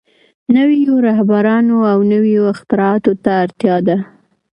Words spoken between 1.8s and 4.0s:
او نويو اختراعاتو ته اړتيا ده.